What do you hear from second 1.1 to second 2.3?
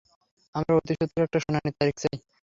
একটা শুনানির তারিখ চাই।